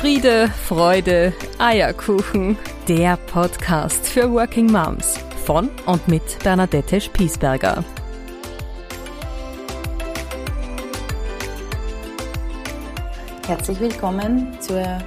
[0.00, 2.56] Friede, Freude, Eierkuchen.
[2.88, 7.84] Der Podcast für Working Moms von und mit Bernadette Spiesberger.
[13.46, 15.02] Herzlich willkommen zur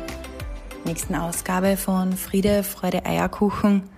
[0.86, 3.90] nächsten Ausgabe von Friede, Freude, Eierkuchen.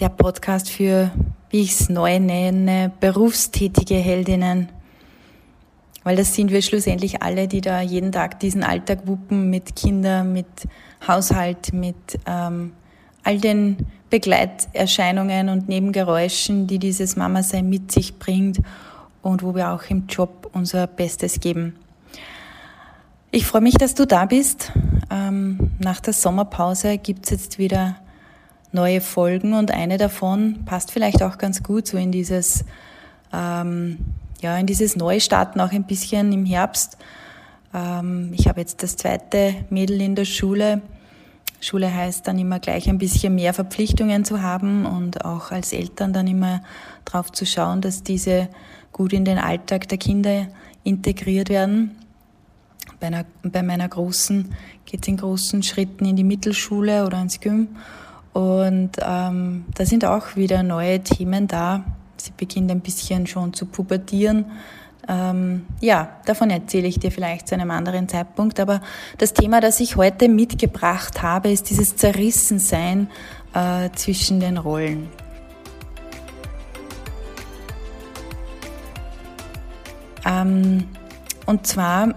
[0.00, 1.10] Der Podcast für,
[1.50, 4.70] wie ich es neu nenne, berufstätige Heldinnen
[6.04, 10.32] weil das sind wir schlussendlich alle, die da jeden Tag diesen Alltag wuppen mit Kindern,
[10.32, 10.46] mit
[11.06, 12.72] Haushalt, mit ähm,
[13.22, 18.60] all den Begleiterscheinungen und Nebengeräuschen, die dieses Mama-Sein mit sich bringt
[19.22, 21.76] und wo wir auch im Job unser Bestes geben.
[23.30, 24.72] Ich freue mich, dass du da bist.
[25.10, 27.96] Ähm, nach der Sommerpause gibt's jetzt wieder
[28.72, 32.64] neue Folgen und eine davon passt vielleicht auch ganz gut so in dieses
[33.32, 33.98] ähm,
[34.40, 36.96] ja, in dieses Neustarten auch ein bisschen im Herbst.
[37.74, 40.82] Ähm, ich habe jetzt das zweite Mädel in der Schule.
[41.60, 46.12] Schule heißt dann immer gleich ein bisschen mehr Verpflichtungen zu haben und auch als Eltern
[46.12, 46.62] dann immer
[47.04, 48.48] darauf zu schauen, dass diese
[48.92, 50.48] gut in den Alltag der Kinder
[50.84, 51.96] integriert werden.
[52.98, 54.54] Bei, einer, bei meiner Großen
[54.86, 57.68] geht es in großen Schritten in die Mittelschule oder ins Gym.
[58.32, 61.84] Und ähm, da sind auch wieder neue Themen da,
[62.20, 64.46] Sie beginnt ein bisschen schon zu pubertieren.
[65.08, 68.60] Ähm, ja, davon erzähle ich dir vielleicht zu einem anderen Zeitpunkt.
[68.60, 68.80] Aber
[69.18, 73.08] das Thema, das ich heute mitgebracht habe, ist dieses Zerrissensein
[73.54, 75.08] äh, zwischen den Rollen.
[80.24, 80.84] Ähm,
[81.46, 82.14] und zwar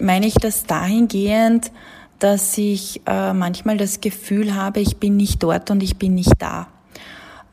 [0.00, 1.72] meine ich das dahingehend,
[2.18, 6.34] dass ich äh, manchmal das Gefühl habe, ich bin nicht dort und ich bin nicht
[6.38, 6.68] da.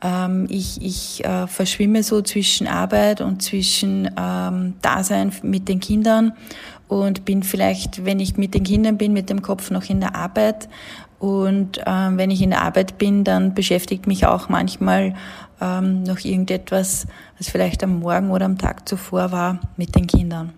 [0.02, 6.32] Ähm, ich ich äh, verschwimme so zwischen Arbeit und zwischen ähm, Dasein mit den Kindern
[6.88, 10.14] und bin vielleicht, wenn ich mit den Kindern bin, mit dem Kopf noch in der
[10.14, 10.68] Arbeit.
[11.18, 15.14] Und ähm, wenn ich in der Arbeit bin, dann beschäftigt mich auch manchmal
[15.60, 17.06] ähm, noch irgendetwas,
[17.38, 20.52] was vielleicht am Morgen oder am Tag zuvor war, mit den Kindern.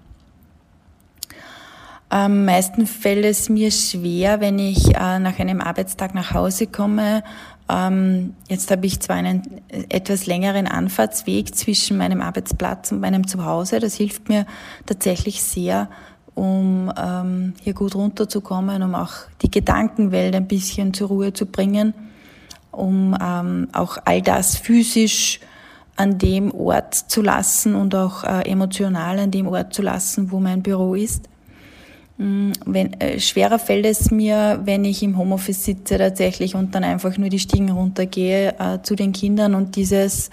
[2.15, 7.25] Am meisten fällt es mir schwer, wenn ich äh, nach einem Arbeitstag nach Hause komme
[7.69, 9.43] ähm, jetzt habe ich zwar einen
[9.89, 13.81] etwas längeren Anfahrtsweg zwischen meinem Arbeitsplatz und meinem Zuhause.
[13.81, 14.47] Das hilft mir
[14.85, 15.89] tatsächlich sehr,
[16.35, 21.95] um ähm, hier gut runterzukommen, um auch die Gedankenwelt ein bisschen zur Ruhe zu bringen,
[22.71, 25.41] um ähm, auch all das physisch
[25.97, 30.39] an dem Ort zu lassen und auch äh, emotional an dem Ort zu lassen, wo
[30.39, 31.31] mein Büro ist.
[32.17, 36.85] Mm, wenn, äh, schwerer fällt es mir, wenn ich im Homeoffice sitze tatsächlich und dann
[36.85, 40.31] einfach nur die Stiegen runtergehe äh, zu den Kindern und dieses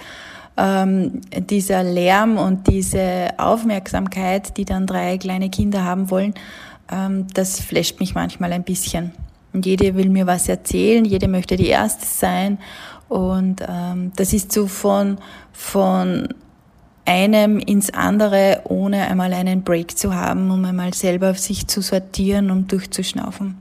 [0.57, 6.33] ähm, dieser Lärm und diese Aufmerksamkeit, die dann drei kleine Kinder haben wollen,
[6.91, 9.11] ähm, das flasht mich manchmal ein bisschen.
[9.53, 12.59] Und jede will mir was erzählen, jede möchte die Erste sein.
[13.09, 15.17] Und ähm, das ist so von,
[15.51, 16.29] von
[17.11, 22.49] einem ins andere, ohne einmal einen Break zu haben, um einmal selber sich zu sortieren
[22.51, 23.57] und durchzuschnaufen.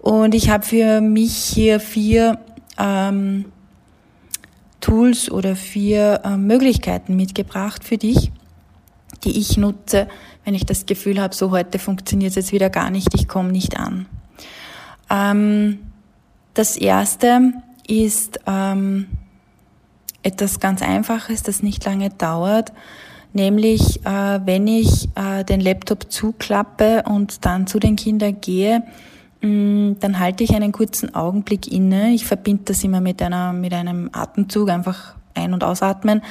[0.00, 2.38] Und ich habe für mich hier vier
[2.76, 3.44] ähm,
[4.80, 8.32] Tools oder vier äh, Möglichkeiten mitgebracht für dich,
[9.22, 10.08] die ich nutze,
[10.44, 13.52] wenn ich das Gefühl habe, so heute funktioniert es jetzt wieder gar nicht, ich komme
[13.52, 14.06] nicht an.
[15.08, 15.78] Ähm,
[16.54, 17.52] das erste
[17.86, 19.06] ist ähm,
[20.24, 22.72] etwas ganz Einfaches, das nicht lange dauert,
[23.32, 28.82] nämlich äh, wenn ich äh, den Laptop zuklappe und dann zu den Kindern gehe,
[29.42, 32.12] mh, mm, dann halte ich einen kurzen Augenblick inne.
[32.12, 36.22] Ich verbinde das immer mit, einer, mit einem Atemzug, einfach ein- und ausatmen.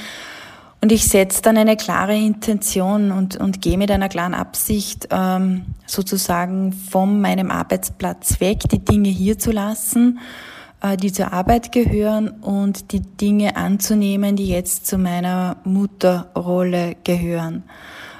[0.81, 5.63] Und ich setze dann eine klare Intention und, und gehe mit einer klaren Absicht ähm,
[5.85, 10.19] sozusagen von meinem Arbeitsplatz weg, die Dinge hier zu lassen
[10.99, 17.63] die zur Arbeit gehören und die Dinge anzunehmen, die jetzt zu meiner Mutterrolle gehören.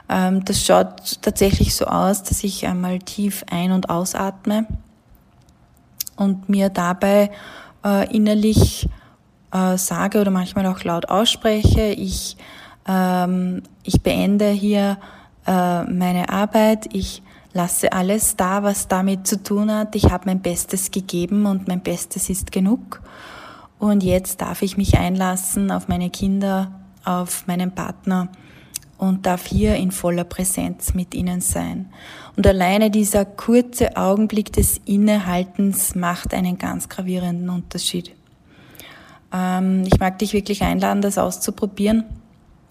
[0.09, 4.65] Ähm, das schaut tatsächlich so aus, dass ich einmal tief ein- und ausatme
[6.15, 7.31] und mir dabei
[7.83, 8.88] äh, innerlich
[9.51, 12.38] äh, sage oder manchmal auch laut ausspreche, ich,
[12.88, 14.98] ähm, ich beende hier
[15.45, 17.21] meine Arbeit, ich
[17.53, 19.95] lasse alles da, was damit zu tun hat.
[19.95, 23.01] Ich habe mein Bestes gegeben und mein Bestes ist genug.
[23.79, 26.71] Und jetzt darf ich mich einlassen auf meine Kinder,
[27.05, 28.29] auf meinen Partner
[28.97, 31.88] und darf hier in voller Präsenz mit ihnen sein.
[32.38, 38.11] Und alleine dieser kurze Augenblick des Innehaltens macht einen ganz gravierenden Unterschied.
[39.33, 42.06] Ähm, ich mag dich wirklich einladen, das auszuprobieren.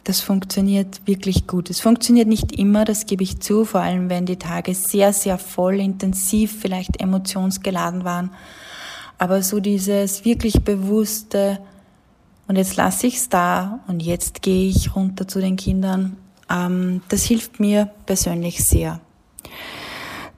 [0.04, 1.70] Das funktioniert wirklich gut.
[1.70, 5.38] Es funktioniert nicht immer, das gebe ich zu, vor allem wenn die Tage sehr, sehr
[5.38, 8.31] voll, intensiv, vielleicht emotionsgeladen waren.
[9.19, 11.60] Aber so dieses wirklich bewusste,
[12.49, 16.16] und jetzt lasse ich es da und jetzt gehe ich runter zu den Kindern,
[16.50, 19.00] ähm, das hilft mir persönlich sehr.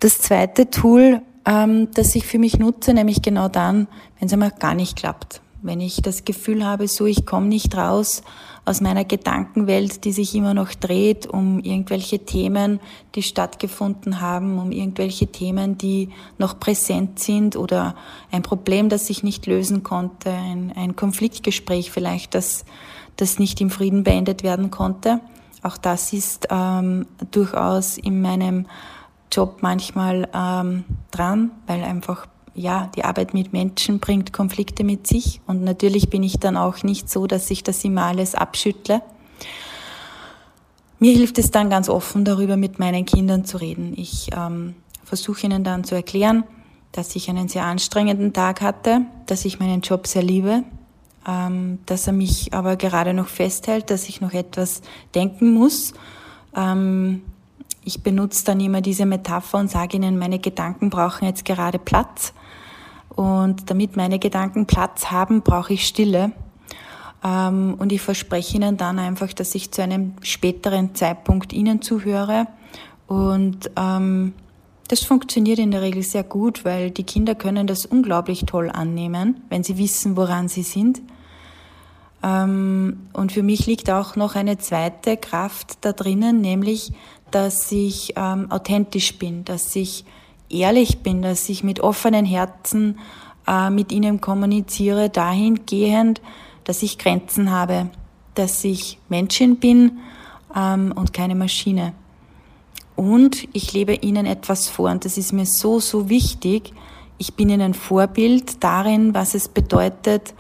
[0.01, 3.89] Das zweite Tool, ähm, das ich für mich nutze, nämlich genau dann,
[4.19, 5.41] wenn es einmal gar nicht klappt.
[5.65, 8.23] Wenn ich das Gefühl habe, so ich komme nicht raus
[8.67, 12.81] aus meiner Gedankenwelt, die sich immer noch dreht um irgendwelche Themen,
[13.15, 17.97] die stattgefunden haben, um irgendwelche Themen, die noch präsent sind oder
[18.31, 22.67] ein Problem, das sich nicht lösen konnte, ein, ein Konfliktgespräch vielleicht, das,
[23.17, 25.21] das nicht im Frieden beendet werden konnte.
[25.63, 28.67] Auch das ist ähm, durchaus in meinem
[29.33, 35.41] Job manchmal ähm, dran, weil einfach ja, die Arbeit mit Menschen bringt Konflikte mit sich
[35.47, 39.03] und natürlich bin ich dann auch nicht so, dass ich das immer alles abschüttle.
[41.01, 43.93] Mir hilft es dann ganz offen darüber mit meinen Kindern zu reden.
[43.97, 44.75] Ich ähm,
[45.05, 46.45] versuche ihnen dann zu erklären,
[46.93, 50.63] dass ich einen sehr anstrengenden Tag hatte, dass ich meinen Job sehr liebe,
[51.27, 54.81] ähm, dass er mich aber gerade noch festhält, dass ich noch etwas
[55.15, 55.93] denken muss.
[56.57, 57.23] Ähm,
[57.85, 62.33] ich benutze dann immer diese Metapher und sage ihnen, meine Gedanken brauchen jetzt gerade Platz.
[63.17, 66.33] Und damit meine Gedanken Platz haben, brauche ich Stille.
[67.25, 72.47] Ähm, und ich verspreche Ihnen dann einfach, dass ich zu einem späteren Zeitpunkt Ihnen zuhöre.
[73.07, 74.35] Und ähm,
[74.89, 79.43] das funktioniert in der Regel sehr gut, weil die Kinder können das unglaublich toll annehmen,
[79.49, 81.01] wenn sie wissen, woran sie sind.
[82.23, 86.93] Ähm, und für mich liegt auch noch eine zweite Kraft da drinnen, nämlich,
[87.31, 90.05] dass ich authentisch bin, dass ich
[90.51, 92.99] ehrlich bin, dass ich mit offenen Herzen
[93.47, 96.21] äh, mit ihnen kommuniziere, dahingehend,
[96.65, 97.91] dass ich Grenzen habe,
[98.35, 99.99] dass ich Menschen bin
[100.55, 101.93] ähm, und keine Maschine.
[102.97, 106.73] Und ich lebe ihnen etwas vor und das ist mir so, so wichtig.
[107.19, 110.35] Ich bin ihnen Vorbild darin, was es bedeutet,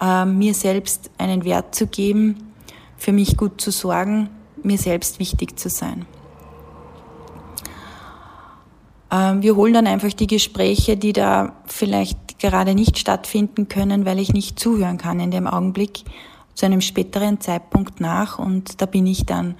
[0.00, 2.52] äh, mir selbst einen Wert zu geben,
[2.96, 4.30] für mich gut zu sorgen,
[4.62, 6.06] mir selbst wichtig zu sein.
[9.10, 14.18] Ähm, wir holen dann einfach die Gespräche, die da vielleicht gerade nicht stattfinden können, weil
[14.18, 16.04] ich nicht zuhören kann in dem Augenblick,
[16.54, 18.38] zu einem späteren Zeitpunkt nach.
[18.38, 19.56] Und da bin ich dann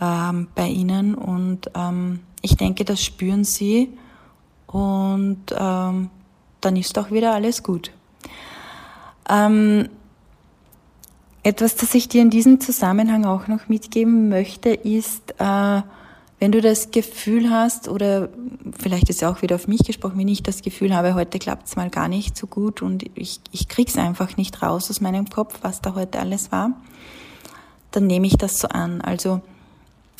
[0.00, 1.14] ähm, bei Ihnen.
[1.14, 3.90] Und ähm, ich denke, das spüren Sie.
[4.66, 6.10] Und ähm,
[6.60, 7.92] dann ist auch wieder alles gut.
[9.28, 9.88] Ähm,
[11.42, 15.82] etwas, das ich dir in diesem Zusammenhang auch noch mitgeben möchte, ist, äh,
[16.40, 18.30] wenn du das Gefühl hast, oder
[18.78, 21.68] vielleicht ist ja auch wieder auf mich gesprochen, wenn ich das Gefühl habe, heute klappt
[21.68, 25.28] es mal gar nicht so gut und ich, ich krieg's einfach nicht raus aus meinem
[25.28, 26.72] Kopf, was da heute alles war,
[27.90, 29.02] dann nehme ich das so an.
[29.02, 29.42] Also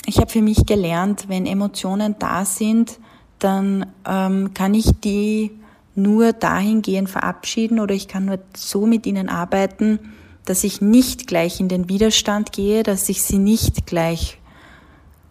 [0.05, 2.99] ich habe für mich gelernt, wenn Emotionen da sind,
[3.39, 5.53] dann ähm, kann ich die
[5.95, 9.99] nur dahingehend verabschieden oder ich kann nur so mit ihnen arbeiten,
[10.45, 14.37] dass ich nicht gleich in den Widerstand gehe, dass ich sie nicht gleich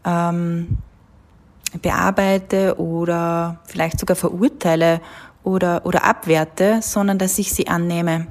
[0.06, 0.78] ähm,
[1.82, 5.02] bearbeite oder vielleicht sogar verurteile
[5.44, 8.28] oder, oder abwerte, sondern dass ich sie annehme.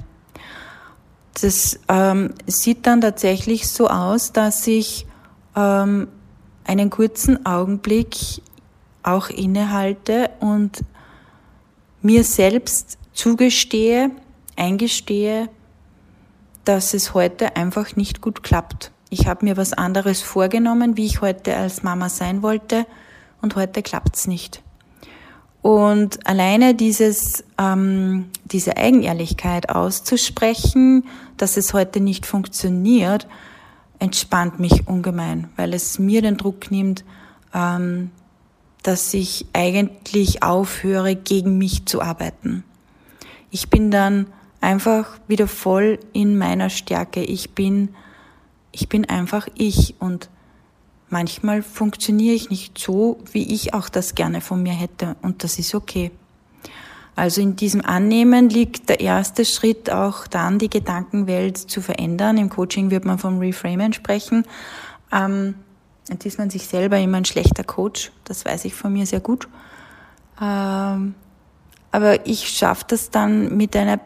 [1.41, 5.05] Das ähm, sieht dann tatsächlich so aus, dass ich
[5.55, 6.07] ähm,
[6.65, 8.41] einen kurzen Augenblick
[9.03, 10.83] auch innehalte und
[12.01, 14.11] mir selbst zugestehe,
[14.55, 15.49] eingestehe,
[16.65, 18.91] dass es heute einfach nicht gut klappt.
[19.09, 22.85] Ich habe mir was anderes vorgenommen, wie ich heute als Mama sein wollte
[23.41, 24.61] und heute klappt's nicht.
[25.61, 31.05] Und alleine dieses, ähm, diese Eigenehrlichkeit auszusprechen,
[31.37, 33.27] dass es heute nicht funktioniert,
[33.97, 37.03] entspannt mich ungemein, weil es mir den Druck nimmt,
[37.53, 38.11] ähm,
[38.83, 42.63] dass ich eigentlich aufhöre, gegen mich zu arbeiten.
[43.51, 44.27] Ich bin dann
[44.61, 47.21] einfach wieder voll in meiner Stärke.
[47.21, 47.89] Ich bin
[48.79, 50.29] ich bin einfach ich und
[51.09, 55.59] manchmal funktioniere ich nicht so, wie ich auch das gerne von mir hätte und das
[55.59, 56.11] ist okay.
[57.15, 62.37] Also in diesem Annehmen liegt der erste Schritt auch dann, die Gedankenwelt zu verändern.
[62.37, 64.45] Im Coaching wird man vom Reframen sprechen.
[65.11, 65.55] Ähm,
[66.07, 69.19] jetzt ist man sich selber immer ein schlechter Coach, das weiß ich von mir sehr
[69.19, 69.49] gut.
[70.41, 71.15] Ähm,
[71.91, 73.99] aber ich schaffe das dann mit einer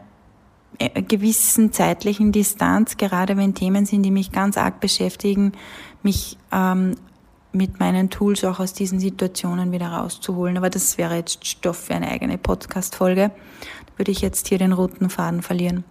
[0.78, 5.52] gewissen zeitlichen Distanz, gerade wenn Themen sind, die mich ganz arg beschäftigen,
[6.02, 6.96] mich ähm,
[7.52, 10.56] mit meinen Tools auch aus diesen Situationen wieder rauszuholen.
[10.56, 13.30] Aber das wäre jetzt Stoff für eine eigene Podcast-Folge.
[13.96, 15.84] Würde ich jetzt hier den roten Faden verlieren.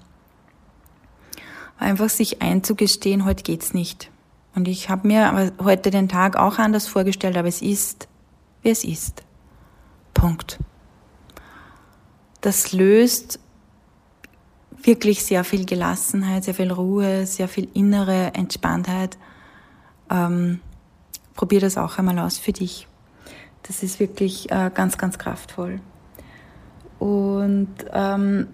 [1.80, 4.12] Einfach sich einzugestehen, heute geht's nicht.
[4.56, 8.08] Und ich habe mir heute den Tag auch anders vorgestellt, aber es ist,
[8.62, 9.24] wie es ist.
[10.14, 10.60] Punkt.
[12.42, 13.40] Das löst
[14.84, 19.18] wirklich sehr viel Gelassenheit, sehr viel Ruhe, sehr viel innere Entspanntheit.
[20.10, 20.60] Ähm,
[21.36, 22.88] probier das auch einmal aus für dich.
[23.64, 25.80] Das ist wirklich äh, ganz, ganz kraftvoll.
[27.00, 28.48] Und ähm,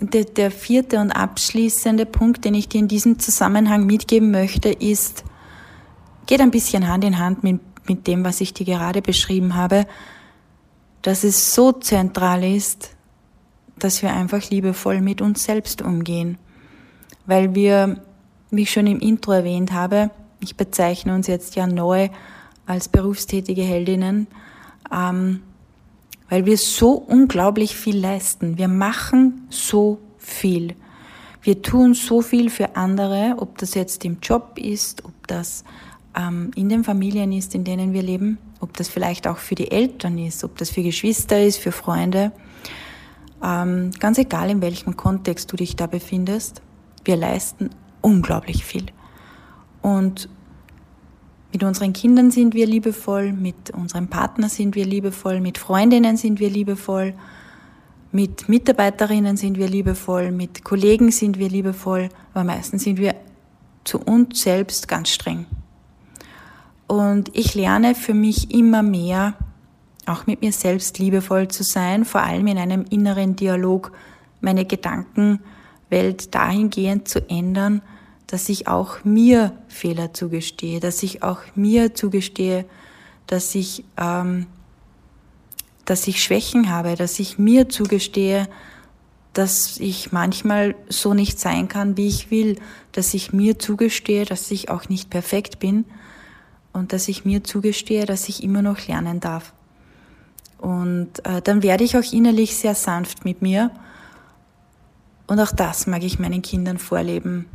[0.00, 5.24] der, der vierte und abschließende Punkt, den ich dir in diesem Zusammenhang mitgeben möchte, ist,
[6.26, 9.86] geht ein bisschen Hand in Hand mit, mit dem, was ich dir gerade beschrieben habe,
[11.02, 12.90] dass es so zentral ist,
[13.84, 16.38] dass wir einfach liebevoll mit uns selbst umgehen.
[17.26, 18.00] Weil wir,
[18.50, 20.10] wie ich schon im Intro erwähnt habe,
[20.40, 22.08] ich bezeichne uns jetzt ja neu
[22.66, 24.26] als berufstätige Heldinnen,
[24.92, 25.42] ähm,
[26.28, 28.56] weil wir so unglaublich viel leisten.
[28.56, 30.74] Wir machen so viel.
[31.42, 35.64] Wir tun so viel für andere, ob das jetzt im Job ist, ob das
[36.16, 39.70] ähm, in den Familien ist, in denen wir leben, ob das vielleicht auch für die
[39.70, 42.32] Eltern ist, ob das für Geschwister ist, für Freunde.
[43.42, 46.62] Ähm, ganz egal, in welchem Kontext du dich da befindest,
[47.04, 47.70] wir leisten
[48.00, 48.86] unglaublich viel.
[49.82, 50.28] Und
[51.52, 56.38] mit unseren Kindern sind wir liebevoll, mit unserem Partner sind wir liebevoll, mit Freundinnen sind
[56.38, 57.14] wir liebevoll,
[58.12, 63.14] mit Mitarbeiterinnen sind wir liebevoll, mit Kollegen sind wir liebevoll, aber meistens sind wir
[63.84, 65.46] zu uns selbst ganz streng.
[66.86, 69.34] Und ich lerne für mich immer mehr,
[70.06, 73.92] auch mit mir selbst liebevoll zu sein, vor allem in einem inneren Dialog,
[74.40, 77.82] meine Gedankenwelt dahingehend zu ändern,
[78.26, 82.64] dass ich auch mir Fehler zugestehe, dass ich auch mir zugestehe,
[83.26, 84.46] dass ich, ähm,
[85.84, 88.48] dass ich Schwächen habe, dass ich mir zugestehe,
[89.32, 92.56] dass ich manchmal so nicht sein kann, wie ich will,
[92.92, 95.84] dass ich mir zugestehe, dass ich auch nicht perfekt bin
[96.72, 99.52] und dass ich mir zugestehe, dass ich immer noch lernen darf.
[100.60, 103.70] Und äh, dann werde ich auch innerlich sehr sanft mit mir.
[105.26, 107.46] Und auch das mag ich meinen Kindern vorleben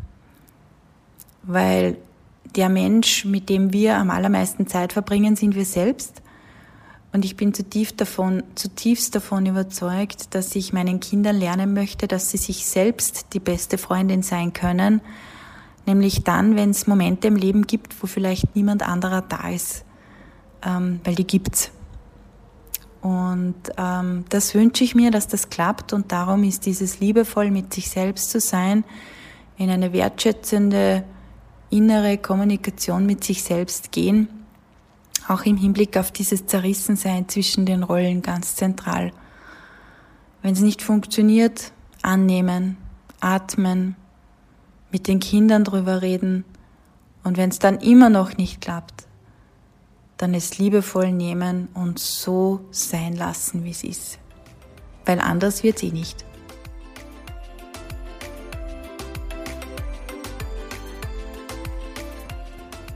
[1.45, 1.97] weil
[2.55, 6.21] der Mensch, mit dem wir am allermeisten Zeit verbringen, sind wir selbst.
[7.11, 12.29] Und ich bin zutiefst davon, zutiefst davon überzeugt, dass ich meinen Kindern lernen möchte, dass
[12.29, 15.01] sie sich selbst die beste Freundin sein können.
[15.85, 19.85] Nämlich dann, wenn es Momente im Leben gibt, wo vielleicht niemand anderer da ist.
[20.65, 21.71] Ähm, weil die gibt's.
[23.05, 25.93] Und ähm, das wünsche ich mir, dass das klappt.
[25.93, 28.83] Und darum ist dieses liebevoll mit sich selbst zu sein,
[29.57, 31.03] in eine wertschätzende
[31.69, 34.27] innere Kommunikation mit sich selbst gehen,
[35.27, 39.11] auch im Hinblick auf dieses Zerrissensein zwischen den Rollen ganz zentral.
[40.41, 42.75] Wenn es nicht funktioniert, annehmen,
[43.19, 43.95] atmen,
[44.91, 46.43] mit den Kindern drüber reden
[47.23, 49.05] und wenn es dann immer noch nicht klappt,
[50.17, 54.19] dann es liebevoll nehmen und so sein lassen, wie es ist.
[55.05, 56.25] Weil anders wird es eh nicht.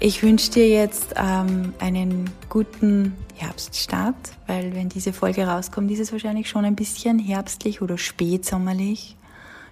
[0.02, 4.16] Ich wünsche dir jetzt ähm, einen guten Herbststart,
[4.48, 9.18] weil wenn diese Folge rauskommt, ist es wahrscheinlich schon ein bisschen herbstlich oder spätsommerlich.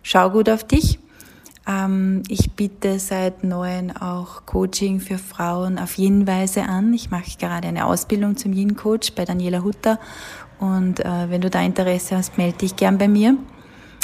[0.03, 0.99] Schau gut auf dich.
[1.67, 6.93] Ähm, ich biete seit neuem auch Coaching für Frauen auf Yin-Weise an.
[6.93, 9.99] Ich mache gerade eine Ausbildung zum Yin-Coach bei Daniela Hutter
[10.59, 13.37] und äh, wenn du da Interesse hast, melde dich gern bei mir.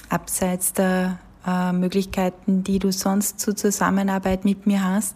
[0.09, 5.15] Abseits der äh, Möglichkeiten, die du sonst zur Zusammenarbeit mit mir hast.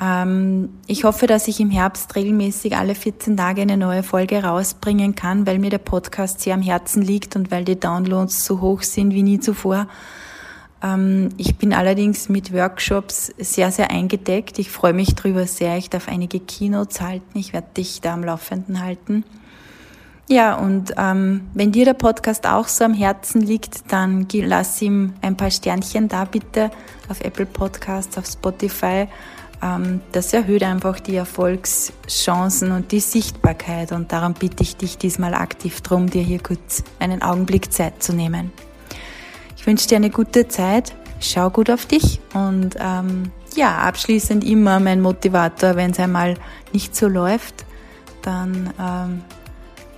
[0.00, 5.14] Ähm, ich hoffe, dass ich im Herbst regelmäßig alle 14 Tage eine neue Folge rausbringen
[5.14, 8.82] kann, weil mir der Podcast sehr am Herzen liegt und weil die Downloads so hoch
[8.82, 9.86] sind wie nie zuvor.
[10.82, 14.58] Ähm, ich bin allerdings mit Workshops sehr, sehr eingedeckt.
[14.58, 15.76] Ich freue mich darüber sehr.
[15.76, 17.38] Ich darf einige Keynotes halten.
[17.38, 19.24] Ich werde dich da am Laufenden halten.
[20.30, 25.14] Ja, und ähm, wenn dir der Podcast auch so am Herzen liegt, dann lass ihm
[25.22, 26.70] ein paar Sternchen da bitte
[27.08, 29.08] auf Apple Podcasts, auf Spotify
[29.62, 35.34] ähm, das erhöht einfach die Erfolgschancen und die Sichtbarkeit und darum bitte ich dich diesmal
[35.34, 38.52] aktiv darum, dir hier kurz einen Augenblick Zeit zu nehmen.
[39.68, 45.02] Wünsche dir eine gute Zeit, schau gut auf dich und ähm, ja, abschließend immer mein
[45.02, 46.36] Motivator, wenn es einmal
[46.72, 47.66] nicht so läuft,
[48.22, 49.20] dann ähm,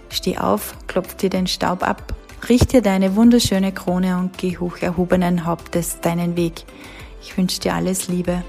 [0.09, 2.17] steh auf, klopf dir den Staub ab,
[2.49, 6.65] richte deine wunderschöne Krone und geh hoch erhobenen Hauptes deinen Weg.
[7.23, 8.43] Ich wünsche dir alles Liebe.